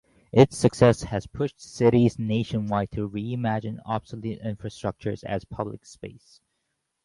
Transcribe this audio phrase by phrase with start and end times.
[0.31, 6.41] Its success has pushed cities nationwide to reimagine obsolete infrastructure as public space.